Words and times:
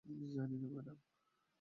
জানি 0.05 0.55
না, 0.57 0.67
ম্যাডাম। 0.69 0.97